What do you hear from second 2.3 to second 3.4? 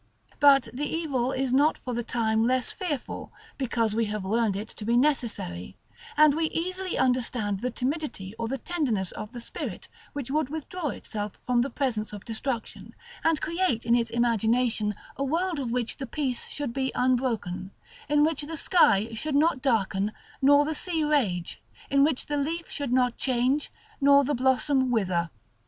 less fearful,